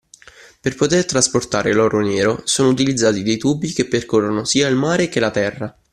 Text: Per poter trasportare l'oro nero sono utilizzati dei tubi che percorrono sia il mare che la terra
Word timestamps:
Per 0.61 0.73
poter 0.73 1.05
trasportare 1.05 1.73
l'oro 1.73 2.01
nero 2.01 2.41
sono 2.45 2.69
utilizzati 2.69 3.21
dei 3.21 3.37
tubi 3.37 3.71
che 3.71 3.85
percorrono 3.85 4.45
sia 4.45 4.67
il 4.67 4.75
mare 4.75 5.09
che 5.09 5.19
la 5.19 5.29
terra 5.29 5.77